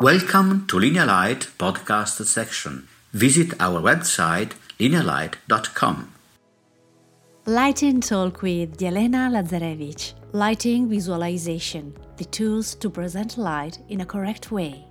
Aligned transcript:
Welcome 0.00 0.66
to 0.68 0.78
Linea 0.78 1.04
Light 1.04 1.48
podcast 1.58 2.24
section. 2.24 2.88
Visit 3.12 3.52
our 3.60 3.82
website 3.82 4.52
linealight.com. 4.80 6.12
Lighting 7.44 8.00
Talk 8.00 8.40
with 8.40 8.78
Yelena 8.78 9.28
Lazarevich. 9.30 10.14
Lighting 10.32 10.88
Visualization. 10.88 11.92
The 12.16 12.24
tools 12.24 12.74
to 12.76 12.88
present 12.88 13.36
light 13.36 13.78
in 13.90 14.00
a 14.00 14.06
correct 14.06 14.50
way. 14.50 14.86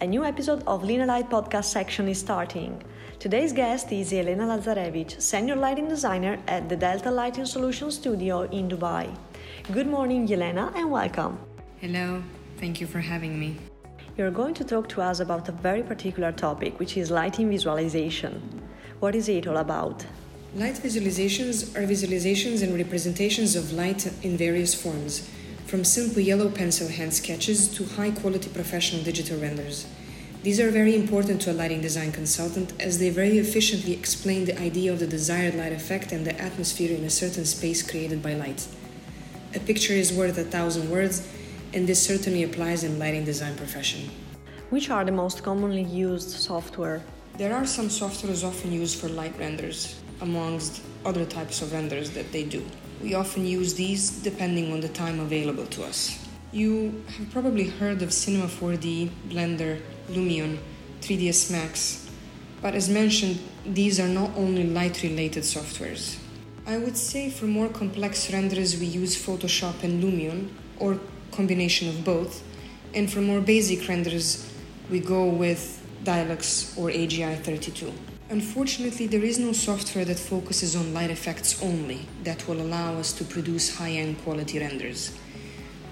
A 0.00 0.06
new 0.06 0.24
episode 0.24 0.62
of 0.68 0.84
Linea 0.84 1.06
Light 1.06 1.28
podcast 1.28 1.64
section 1.64 2.06
is 2.06 2.20
starting. 2.20 2.80
Today's 3.18 3.52
guest 3.52 3.90
is 3.90 4.12
Yelena 4.12 4.46
Lazarevich, 4.46 5.20
senior 5.20 5.56
lighting 5.56 5.88
designer 5.88 6.38
at 6.46 6.68
the 6.68 6.76
Delta 6.76 7.10
Lighting 7.10 7.46
Solutions 7.46 7.96
studio 7.96 8.42
in 8.42 8.68
Dubai. 8.68 9.12
Good 9.70 9.86
morning, 9.86 10.26
Yelena, 10.26 10.74
and 10.74 10.90
welcome. 10.90 11.38
Hello, 11.78 12.22
thank 12.56 12.80
you 12.80 12.86
for 12.86 13.00
having 13.00 13.38
me. 13.38 13.56
You're 14.16 14.30
going 14.30 14.54
to 14.54 14.64
talk 14.64 14.88
to 14.88 15.02
us 15.02 15.20
about 15.20 15.46
a 15.50 15.52
very 15.52 15.82
particular 15.82 16.32
topic, 16.32 16.78
which 16.78 16.96
is 16.96 17.10
lighting 17.10 17.50
visualization. 17.50 18.62
What 19.00 19.14
is 19.14 19.28
it 19.28 19.46
all 19.46 19.58
about? 19.58 20.06
Light 20.54 20.76
visualizations 20.76 21.76
are 21.76 21.86
visualizations 21.86 22.62
and 22.62 22.74
representations 22.74 23.56
of 23.56 23.74
light 23.74 24.10
in 24.24 24.38
various 24.38 24.74
forms, 24.74 25.28
from 25.66 25.84
simple 25.84 26.22
yellow 26.22 26.48
pencil 26.48 26.88
hand 26.88 27.12
sketches 27.12 27.68
to 27.76 27.84
high 27.84 28.12
quality 28.12 28.48
professional 28.48 29.02
digital 29.02 29.38
renders. 29.38 29.86
These 30.44 30.60
are 30.60 30.70
very 30.70 30.94
important 30.94 31.42
to 31.42 31.52
a 31.52 31.58
lighting 31.60 31.82
design 31.82 32.12
consultant 32.12 32.72
as 32.80 32.98
they 32.98 33.10
very 33.10 33.36
efficiently 33.36 33.92
explain 33.92 34.46
the 34.46 34.58
idea 34.58 34.90
of 34.90 34.98
the 34.98 35.06
desired 35.06 35.56
light 35.56 35.72
effect 35.72 36.10
and 36.10 36.24
the 36.24 36.40
atmosphere 36.40 36.96
in 36.96 37.04
a 37.04 37.10
certain 37.10 37.44
space 37.44 37.82
created 37.82 38.22
by 38.22 38.32
light. 38.32 38.66
A 39.54 39.60
picture 39.60 39.94
is 39.94 40.12
worth 40.12 40.36
a 40.36 40.44
thousand 40.44 40.90
words, 40.90 41.26
and 41.72 41.86
this 41.86 42.02
certainly 42.02 42.42
applies 42.42 42.84
in 42.84 42.98
lighting 42.98 43.24
design 43.24 43.56
profession. 43.56 44.10
Which 44.68 44.90
are 44.90 45.06
the 45.06 45.12
most 45.12 45.42
commonly 45.42 45.84
used 45.84 46.28
software? 46.28 47.02
There 47.38 47.54
are 47.54 47.64
some 47.64 47.88
softwares 47.88 48.44
often 48.44 48.72
used 48.72 49.00
for 49.00 49.08
light 49.08 49.38
renders, 49.38 49.98
amongst 50.20 50.82
other 51.06 51.24
types 51.24 51.62
of 51.62 51.72
renders 51.72 52.10
that 52.10 52.30
they 52.30 52.44
do. 52.44 52.62
We 53.02 53.14
often 53.14 53.46
use 53.46 53.72
these 53.72 54.10
depending 54.10 54.70
on 54.70 54.80
the 54.80 54.88
time 54.90 55.18
available 55.18 55.64
to 55.66 55.84
us. 55.84 56.18
You 56.52 57.02
have 57.16 57.30
probably 57.30 57.68
heard 57.68 58.02
of 58.02 58.12
Cinema 58.12 58.48
4D, 58.48 59.08
Blender, 59.30 59.80
Lumion, 60.10 60.58
3ds 61.00 61.50
Max, 61.50 62.06
but 62.60 62.74
as 62.74 62.90
mentioned, 62.90 63.38
these 63.64 63.98
are 63.98 64.08
not 64.08 64.30
only 64.36 64.64
light 64.64 65.02
related 65.02 65.44
softwares. 65.44 66.18
I 66.68 66.76
would 66.76 66.98
say 66.98 67.30
for 67.30 67.46
more 67.46 67.70
complex 67.70 68.30
renders 68.30 68.78
we 68.78 68.84
use 68.84 69.16
Photoshop 69.16 69.82
and 69.84 70.04
Lumion, 70.04 70.50
or 70.78 71.00
combination 71.32 71.88
of 71.88 72.04
both, 72.04 72.42
and 72.92 73.10
for 73.10 73.22
more 73.22 73.40
basic 73.40 73.88
renders 73.88 74.52
we 74.90 75.00
go 75.00 75.24
with 75.24 75.82
Dialux 76.04 76.76
or 76.76 76.90
AGI 76.90 77.42
32. 77.42 77.90
Unfortunately, 78.28 79.06
there 79.06 79.24
is 79.24 79.38
no 79.38 79.52
software 79.52 80.04
that 80.04 80.18
focuses 80.18 80.76
on 80.76 80.92
light 80.92 81.10
effects 81.10 81.62
only 81.62 82.06
that 82.24 82.46
will 82.46 82.60
allow 82.60 82.98
us 82.98 83.14
to 83.14 83.24
produce 83.24 83.74
high 83.78 83.92
end 83.92 84.22
quality 84.22 84.58
renders. 84.58 85.16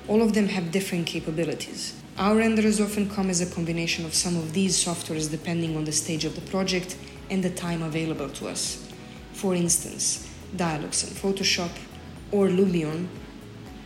All 0.08 0.20
of 0.20 0.34
them 0.34 0.48
have 0.48 0.72
different 0.72 1.06
capabilities. 1.06 1.94
Our 2.18 2.36
renders 2.36 2.82
often 2.82 3.08
come 3.08 3.30
as 3.30 3.40
a 3.40 3.50
combination 3.50 4.04
of 4.04 4.12
some 4.12 4.36
of 4.36 4.52
these 4.52 4.76
softwares 4.76 5.30
depending 5.30 5.74
on 5.74 5.86
the 5.86 5.92
stage 5.92 6.26
of 6.26 6.34
the 6.34 6.50
project 6.50 6.98
and 7.30 7.42
the 7.42 7.48
time 7.48 7.80
available 7.80 8.28
to 8.28 8.48
us. 8.48 8.86
For 9.32 9.54
instance, 9.54 10.35
Dialux 10.54 11.04
and 11.06 11.16
Photoshop, 11.16 11.70
or 12.30 12.48
Lumion, 12.48 13.08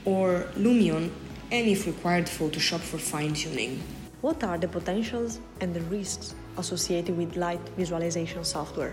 or 0.05 0.47
Lumion, 0.57 1.11
and 1.53 1.67
if 1.69 1.87
required, 1.87 2.27
Photoshop 2.27 2.81
for 2.81 2.99
fine 2.99 3.35
tuning. 3.35 3.83
What 4.21 4.45
are 4.45 4.59
the 4.59 4.69
potentials 4.69 5.41
and 5.61 5.75
the 5.75 5.81
risks 5.83 6.35
associated 6.59 7.17
with 7.17 7.37
light 7.37 7.61
visualization 7.77 8.45
software? 8.45 8.93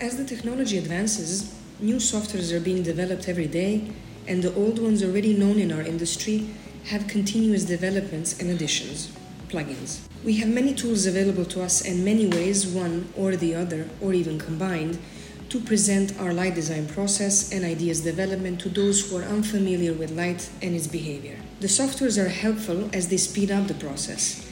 As 0.00 0.16
the 0.18 0.24
technology 0.24 0.76
advances, 0.76 1.54
new 1.80 1.96
softwares 1.96 2.52
are 2.52 2.60
being 2.60 2.82
developed 2.82 3.28
every 3.28 3.46
day, 3.46 3.90
and 4.28 4.42
the 4.42 4.54
old 4.54 4.78
ones 4.78 5.02
already 5.02 5.36
known 5.36 5.58
in 5.58 5.72
our 5.72 5.82
industry 5.82 6.50
have 6.84 7.08
continuous 7.08 7.64
developments 7.64 8.38
and 8.40 8.50
additions, 8.50 9.10
plugins. 9.48 10.00
We 10.24 10.36
have 10.36 10.48
many 10.48 10.74
tools 10.74 11.06
available 11.06 11.44
to 11.46 11.62
us 11.62 11.86
and 11.86 12.04
many 12.04 12.26
ways, 12.26 12.66
one 12.66 13.08
or 13.16 13.36
the 13.36 13.54
other, 13.54 13.88
or 14.00 14.12
even 14.12 14.38
combined, 14.38 14.98
to 15.48 15.60
present 15.60 16.18
our 16.20 16.32
light 16.32 16.54
design 16.54 16.86
process 16.88 17.52
and 17.52 17.64
ideas 17.64 18.00
development 18.00 18.60
to 18.60 18.68
those 18.68 19.08
who 19.08 19.18
are 19.18 19.22
unfamiliar 19.22 19.92
with 19.92 20.10
light 20.10 20.50
and 20.62 20.74
its 20.74 20.86
behavior. 20.86 21.36
The 21.60 21.68
softwares 21.68 22.22
are 22.22 22.28
helpful 22.28 22.90
as 22.92 23.08
they 23.08 23.16
speed 23.16 23.50
up 23.50 23.68
the 23.68 23.74
process. 23.74 24.46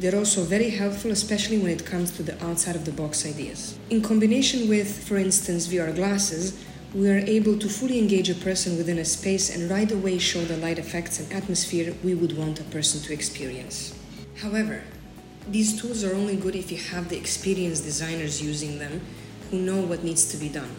They're 0.00 0.16
also 0.16 0.42
very 0.44 0.70
helpful, 0.70 1.10
especially 1.10 1.58
when 1.58 1.72
it 1.72 1.84
comes 1.84 2.12
to 2.12 2.22
the 2.22 2.42
outside 2.44 2.76
of 2.76 2.84
the 2.84 2.92
box 2.92 3.26
ideas. 3.26 3.78
In 3.90 4.00
combination 4.00 4.68
with, 4.68 5.04
for 5.06 5.16
instance, 5.16 5.66
VR 5.66 5.94
glasses, 5.94 6.64
we 6.94 7.10
are 7.10 7.18
able 7.18 7.58
to 7.58 7.68
fully 7.68 7.98
engage 7.98 8.30
a 8.30 8.34
person 8.34 8.78
within 8.78 8.98
a 8.98 9.04
space 9.04 9.54
and 9.54 9.70
right 9.70 9.90
away 9.90 10.18
show 10.18 10.42
the 10.44 10.56
light 10.56 10.78
effects 10.78 11.20
and 11.20 11.30
atmosphere 11.32 11.94
we 12.02 12.14
would 12.14 12.36
want 12.36 12.60
a 12.60 12.64
person 12.64 13.02
to 13.02 13.12
experience. 13.12 13.94
However, 14.40 14.82
these 15.48 15.80
tools 15.80 16.04
are 16.04 16.14
only 16.14 16.36
good 16.36 16.54
if 16.54 16.70
you 16.70 16.78
have 16.78 17.08
the 17.08 17.18
experienced 17.18 17.84
designers 17.84 18.40
using 18.40 18.78
them 18.78 19.00
who 19.50 19.58
know 19.58 19.80
what 19.80 20.04
needs 20.04 20.30
to 20.30 20.36
be 20.36 20.48
done, 20.48 20.74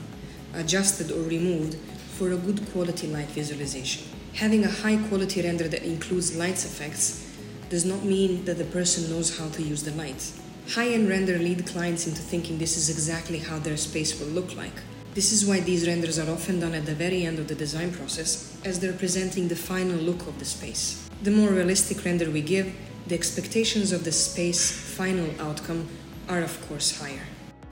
adjusted 0.53 1.11
or 1.11 1.21
removed 1.21 1.75
for 2.17 2.31
a 2.31 2.37
good 2.37 2.69
quality 2.71 3.07
light 3.07 3.29
visualization. 3.29 4.03
Having 4.33 4.65
a 4.65 4.71
high 4.71 4.97
quality 5.07 5.41
render 5.41 5.67
that 5.67 5.83
includes 5.83 6.35
light 6.35 6.63
effects 6.65 7.25
does 7.69 7.85
not 7.85 8.03
mean 8.03 8.45
that 8.45 8.57
the 8.57 8.65
person 8.65 9.09
knows 9.09 9.37
how 9.37 9.49
to 9.49 9.61
use 9.61 9.83
the 9.83 9.91
light. 9.91 10.31
High 10.69 10.89
end 10.89 11.09
render 11.09 11.37
lead 11.37 11.65
clients 11.65 12.07
into 12.07 12.21
thinking 12.21 12.57
this 12.57 12.77
is 12.77 12.89
exactly 12.89 13.39
how 13.39 13.59
their 13.59 13.77
space 13.77 14.19
will 14.19 14.27
look 14.27 14.55
like. 14.55 14.73
This 15.15 15.31
is 15.31 15.45
why 15.45 15.59
these 15.59 15.87
renders 15.87 16.19
are 16.19 16.29
often 16.29 16.59
done 16.59 16.75
at 16.75 16.85
the 16.85 16.93
very 16.93 17.25
end 17.25 17.39
of 17.39 17.47
the 17.47 17.55
design 17.55 17.91
process, 17.91 18.55
as 18.63 18.79
they're 18.79 18.93
presenting 18.93 19.47
the 19.47 19.55
final 19.55 19.97
look 19.97 20.27
of 20.27 20.37
the 20.37 20.45
space. 20.45 21.09
The 21.23 21.31
more 21.31 21.49
realistic 21.49 22.05
render 22.05 22.29
we 22.29 22.41
give, 22.41 22.73
the 23.07 23.15
expectations 23.15 23.91
of 23.91 24.03
the 24.03 24.11
space 24.11 24.71
final 24.71 25.29
outcome 25.41 25.87
are 26.27 26.41
of 26.41 26.67
course 26.67 27.01
higher. 27.01 27.25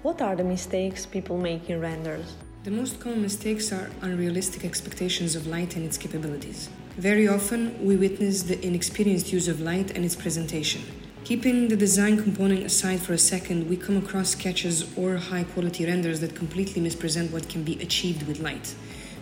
What 0.03 0.22
are 0.22 0.35
the 0.35 0.44
mistakes 0.44 1.08
people 1.08 1.40
make 1.40 1.72
in 1.72 1.81
renders? 1.81 2.35
The 2.63 2.69
most 2.69 3.00
common 3.00 3.24
mistakes 3.24 3.72
are 3.72 3.90
unrealistic 4.02 4.63
expectations 4.63 5.35
of 5.35 5.47
light 5.47 5.75
and 5.75 5.84
its 5.84 5.97
capabilities. 5.97 6.69
Very 6.97 7.28
often, 7.28 7.84
we 7.84 7.96
witness 7.97 8.44
the 8.44 8.63
inexperienced 8.63 9.34
use 9.34 9.47
of 9.47 9.59
light 9.59 9.96
and 9.96 10.06
its 10.06 10.16
presentation. 10.16 10.84
Keeping 11.24 11.68
the 11.68 11.75
design 11.75 12.22
component 12.22 12.63
aside 12.63 13.02
for 13.02 13.13
a 13.13 13.18
second, 13.18 13.68
we 13.68 13.75
come 13.75 13.97
across 13.97 14.30
sketches 14.30 14.85
or 14.96 15.18
high 15.18 15.46
quality 15.46 15.88
renders 15.88 16.19
that 16.19 16.35
completely 16.35 16.79
mispresent 16.79 17.31
what 17.31 17.50
can 17.50 17.64
be 17.64 17.81
achieved 17.81 18.28
with 18.28 18.40
light. 18.40 18.75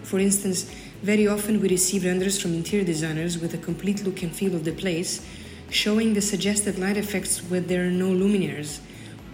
For 0.04 0.20
instance, 0.20 0.70
very 1.02 1.26
often 1.26 1.62
we 1.62 1.70
receive 1.70 2.04
renders 2.04 2.42
from 2.42 2.54
interior 2.54 2.86
designers 2.86 3.40
with 3.40 3.54
a 3.54 3.58
complete 3.58 4.04
look 4.04 4.22
and 4.24 4.32
feel 4.36 4.54
of 4.54 4.66
the 4.66 4.74
place, 4.74 5.26
showing 5.70 6.14
the 6.14 6.22
suggested 6.22 6.78
light 6.78 6.98
effects 6.98 7.40
where 7.40 7.62
there 7.62 7.88
are 7.88 7.92
no 7.92 8.10
luminaires, 8.12 8.82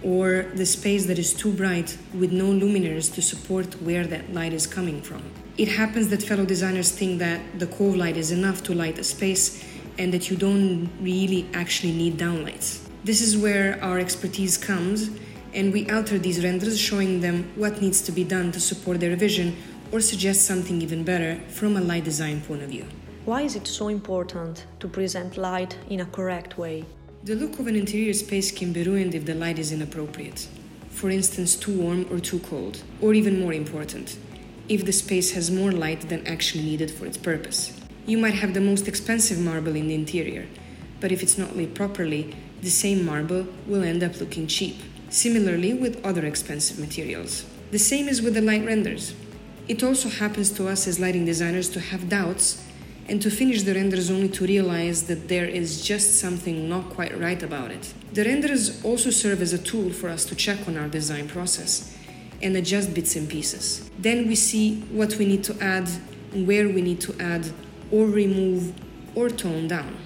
or 0.04 0.46
the 0.54 0.66
space 0.66 1.06
that 1.06 1.18
is 1.18 1.32
too 1.32 1.52
bright 1.52 1.96
with 2.14 2.32
no 2.32 2.46
luminaires 2.46 3.12
to 3.14 3.22
support 3.22 3.80
where 3.82 4.06
that 4.06 4.32
light 4.32 4.52
is 4.52 4.66
coming 4.66 5.00
from. 5.00 5.22
It 5.58 5.68
happens 5.68 6.08
that 6.08 6.22
fellow 6.22 6.44
designers 6.44 6.90
think 6.90 7.18
that 7.18 7.40
the 7.58 7.66
cove 7.66 7.96
light 7.96 8.16
is 8.16 8.32
enough 8.32 8.62
to 8.64 8.74
light 8.74 8.98
a 8.98 9.04
space 9.04 9.64
and 9.98 10.12
that 10.12 10.30
you 10.30 10.36
don't 10.36 10.90
really 11.00 11.46
actually 11.54 11.92
need 11.92 12.16
downlights. 12.16 12.80
This 13.04 13.20
is 13.20 13.36
where 13.36 13.78
our 13.82 13.98
expertise 13.98 14.56
comes, 14.56 15.10
and 15.54 15.72
we 15.72 15.90
alter 15.90 16.18
these 16.18 16.42
renders 16.42 16.78
showing 16.80 17.20
them 17.20 17.50
what 17.56 17.82
needs 17.82 18.00
to 18.02 18.12
be 18.12 18.24
done 18.24 18.52
to 18.52 18.60
support 18.60 19.00
their 19.00 19.16
vision 19.16 19.56
or 19.90 20.00
suggest 20.00 20.46
something 20.46 20.80
even 20.80 21.04
better 21.04 21.38
from 21.48 21.76
a 21.76 21.80
light 21.80 22.04
design 22.04 22.40
point 22.40 22.62
of 22.62 22.70
view. 22.70 22.86
Why 23.24 23.42
is 23.42 23.54
it 23.54 23.66
so 23.66 23.88
important 23.88 24.66
to 24.80 24.88
present 24.88 25.36
light 25.36 25.76
in 25.88 26.00
a 26.00 26.06
correct 26.06 26.58
way? 26.58 26.84
The 27.24 27.36
look 27.36 27.60
of 27.60 27.68
an 27.68 27.76
interior 27.76 28.14
space 28.14 28.50
can 28.50 28.72
be 28.72 28.82
ruined 28.82 29.14
if 29.14 29.26
the 29.26 29.34
light 29.36 29.56
is 29.56 29.70
inappropriate. 29.70 30.48
For 30.90 31.08
instance, 31.08 31.54
too 31.54 31.80
warm 31.80 32.04
or 32.10 32.18
too 32.18 32.40
cold, 32.40 32.82
or 33.00 33.14
even 33.14 33.38
more 33.38 33.52
important, 33.52 34.18
if 34.68 34.84
the 34.84 34.92
space 34.92 35.30
has 35.30 35.48
more 35.48 35.70
light 35.70 36.08
than 36.08 36.26
actually 36.26 36.64
needed 36.64 36.90
for 36.90 37.06
its 37.06 37.16
purpose. 37.16 37.80
You 38.06 38.18
might 38.18 38.34
have 38.34 38.54
the 38.54 38.60
most 38.60 38.88
expensive 38.88 39.38
marble 39.38 39.76
in 39.76 39.86
the 39.86 39.94
interior, 39.94 40.48
but 40.98 41.12
if 41.12 41.22
it's 41.22 41.38
not 41.38 41.56
lit 41.56 41.74
properly, 41.76 42.34
the 42.60 42.70
same 42.70 43.06
marble 43.06 43.46
will 43.68 43.84
end 43.84 44.02
up 44.02 44.18
looking 44.18 44.48
cheap. 44.48 44.80
Similarly, 45.08 45.74
with 45.74 46.04
other 46.04 46.26
expensive 46.26 46.80
materials. 46.80 47.46
The 47.70 47.78
same 47.78 48.08
is 48.08 48.20
with 48.20 48.34
the 48.34 48.40
light 48.40 48.66
renders. 48.66 49.14
It 49.68 49.84
also 49.84 50.08
happens 50.08 50.50
to 50.54 50.66
us 50.66 50.88
as 50.88 50.98
lighting 50.98 51.24
designers 51.26 51.68
to 51.68 51.78
have 51.78 52.08
doubts 52.08 52.64
and 53.08 53.20
to 53.20 53.30
finish 53.30 53.62
the 53.62 53.74
renders 53.74 54.10
only 54.10 54.28
to 54.28 54.46
realize 54.46 55.06
that 55.08 55.28
there 55.28 55.46
is 55.46 55.82
just 55.82 56.18
something 56.20 56.68
not 56.68 56.88
quite 56.90 57.18
right 57.18 57.42
about 57.42 57.70
it. 57.70 57.92
The 58.12 58.24
renders 58.24 58.84
also 58.84 59.10
serve 59.10 59.42
as 59.42 59.52
a 59.52 59.58
tool 59.58 59.90
for 59.90 60.08
us 60.08 60.24
to 60.26 60.34
check 60.34 60.68
on 60.68 60.76
our 60.76 60.88
design 60.88 61.28
process 61.28 61.96
and 62.42 62.56
adjust 62.56 62.94
bits 62.94 63.16
and 63.16 63.28
pieces. 63.28 63.90
Then 63.98 64.28
we 64.28 64.34
see 64.34 64.80
what 64.90 65.16
we 65.16 65.26
need 65.26 65.44
to 65.44 65.60
add, 65.60 65.88
where 66.32 66.68
we 66.68 66.82
need 66.82 67.00
to 67.02 67.18
add 67.20 67.46
or 67.90 68.06
remove 68.06 68.72
or 69.14 69.28
tone 69.28 69.68
down. 69.68 69.96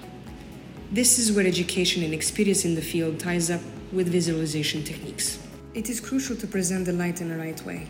This 0.91 1.19
is 1.19 1.31
where 1.31 1.45
education 1.45 2.03
and 2.03 2.13
experience 2.13 2.63
in 2.65 2.75
the 2.75 2.81
field 2.81 3.19
ties 3.19 3.49
up 3.49 3.61
with 3.91 4.07
visualization 4.07 4.83
techniques. 4.83 5.39
It 5.73 5.89
is 5.89 5.99
crucial 5.99 6.35
to 6.37 6.47
present 6.47 6.85
the 6.85 6.93
light 6.93 7.21
in 7.21 7.29
the 7.29 7.37
right 7.37 7.61
way. 7.65 7.87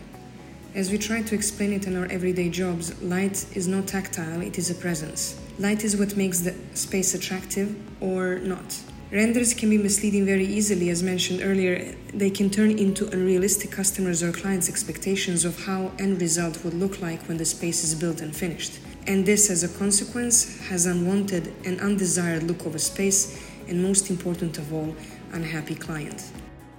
As 0.74 0.90
we 0.90 0.98
try 0.98 1.22
to 1.22 1.34
explain 1.34 1.72
it 1.72 1.86
in 1.86 1.96
our 1.96 2.04
everyday 2.06 2.50
jobs, 2.50 3.00
light 3.02 3.46
is 3.56 3.66
not 3.66 3.86
tactile, 3.86 4.42
it 4.42 4.58
is 4.58 4.70
a 4.70 4.74
presence. 4.74 5.40
Light 5.58 5.82
is 5.82 5.96
what 5.96 6.14
makes 6.14 6.40
the 6.40 6.54
space 6.74 7.14
attractive 7.14 7.74
or 8.00 8.38
not. 8.40 8.78
Renders 9.10 9.54
can 9.54 9.70
be 9.70 9.78
misleading 9.78 10.26
very 10.26 10.44
easily, 10.44 10.90
as 10.90 11.02
mentioned 11.02 11.40
earlier. 11.42 11.96
They 12.12 12.28
can 12.28 12.50
turn 12.50 12.78
into 12.78 13.08
unrealistic 13.08 13.70
customers' 13.70 14.22
or 14.22 14.30
clients' 14.30 14.68
expectations 14.68 15.46
of 15.46 15.64
how 15.64 15.92
end 15.98 16.20
result 16.20 16.62
would 16.62 16.74
look 16.74 17.00
like 17.00 17.22
when 17.22 17.38
the 17.38 17.46
space 17.46 17.82
is 17.82 17.94
built 17.94 18.20
and 18.20 18.36
finished. 18.36 18.78
And 19.06 19.24
this, 19.24 19.48
as 19.48 19.64
a 19.64 19.78
consequence, 19.78 20.60
has 20.68 20.84
unwanted 20.84 21.50
and 21.64 21.80
undesired 21.80 22.42
look 22.42 22.66
of 22.66 22.74
a 22.74 22.78
space, 22.78 23.42
and 23.66 23.82
most 23.82 24.10
important 24.10 24.58
of 24.58 24.74
all, 24.74 24.94
unhappy 25.32 25.74
client. 25.74 26.30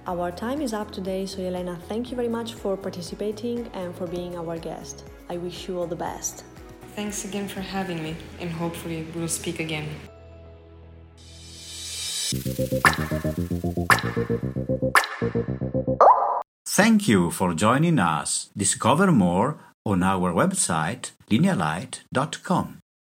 Our 0.06 0.32
time 0.32 0.60
is 0.60 0.72
up 0.72 0.90
today, 0.90 1.26
so 1.26 1.42
Elena, 1.42 1.78
thank 1.88 2.10
you 2.10 2.16
very 2.16 2.28
much 2.28 2.54
for 2.54 2.76
participating 2.76 3.66
and 3.74 3.94
for 3.94 4.06
being 4.06 4.36
our 4.36 4.58
guest. 4.58 5.04
I 5.28 5.36
wish 5.36 5.68
you 5.68 5.78
all 5.78 5.86
the 5.86 5.96
best. 5.96 6.44
Thanks 6.96 7.24
again 7.24 7.46
for 7.48 7.60
having 7.60 8.02
me, 8.02 8.16
and 8.40 8.50
hopefully 8.50 9.06
we'll 9.14 9.28
speak 9.28 9.60
again. 9.60 9.88
Thank 16.66 17.08
you 17.08 17.30
for 17.30 17.54
joining 17.54 17.98
us. 17.98 18.50
Discover 18.56 19.12
more 19.12 19.58
on 19.84 20.02
our 20.02 20.32
website 20.32 21.12
linealight.com. 21.30 22.78